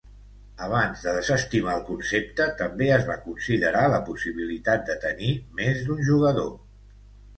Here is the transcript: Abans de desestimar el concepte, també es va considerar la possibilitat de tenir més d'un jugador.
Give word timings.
Abans 0.67 1.03
de 1.07 1.11
desestimar 1.17 1.75
el 1.79 1.83
concepte, 1.89 2.47
també 2.63 2.89
es 2.95 3.05
va 3.09 3.19
considerar 3.27 3.85
la 3.95 4.01
possibilitat 4.11 4.89
de 4.91 4.97
tenir 5.07 5.31
més 5.61 5.85
d'un 5.91 6.03
jugador. 6.13 6.51